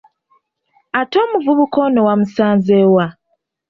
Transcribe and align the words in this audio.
Ate 0.99 1.17
omuvubuka 1.25 1.77
ono 1.85 1.99
wamusanze 2.07 2.77
wa? 2.95 3.05